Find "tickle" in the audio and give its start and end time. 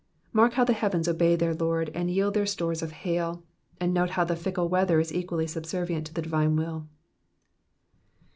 4.35-4.67